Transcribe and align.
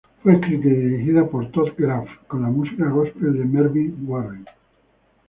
Fue 0.23 0.33
escrita 0.33 0.67
y 0.67 0.71
dirigida 0.71 1.27
por 1.29 1.51
Todd 1.51 1.73
Graff, 1.77 2.09
con 2.27 2.41
la 2.41 2.47
música 2.47 2.89
góspel 2.89 3.37
de 3.37 3.45
Mervyn 3.45 3.97
Warren. 4.09 4.45